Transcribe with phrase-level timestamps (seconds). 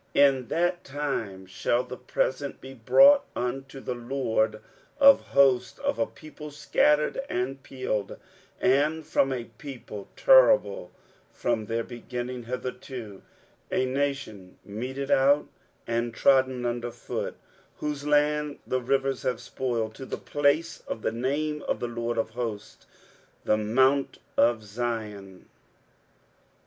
[0.15, 4.59] 23:018:007 In that time shall the present be brought unto the LORD
[4.99, 8.17] of hosts of a people scattered and peeled,
[8.59, 10.89] and from a people terrible
[11.31, 13.21] from their beginning hitherto;
[13.71, 15.45] a nation meted out
[15.85, 17.35] and trodden under foot,
[17.77, 22.17] whose land the rivers have spoiled, to the place of the name of the LORD
[22.17, 22.87] of hosts,
[23.43, 24.17] the mount
[24.63, 25.47] Zion.